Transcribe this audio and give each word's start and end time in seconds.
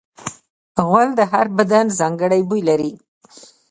غول 0.85 1.09
د 1.19 1.21
هر 1.31 1.45
بدن 1.57 1.85
ځانګړی 1.99 2.41
بوی 2.49 2.61
لري. 2.69 2.91